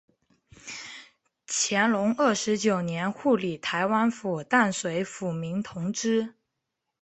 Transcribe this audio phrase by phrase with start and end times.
[1.45, 6.33] 乾隆二十九年护理台湾府淡水抚民同知。